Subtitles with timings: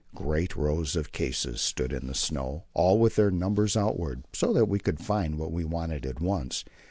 [0.15, 4.65] Great rows of cases stood in the snow, all with their numbers outward, so that
[4.65, 6.65] we could find what we wanted at once.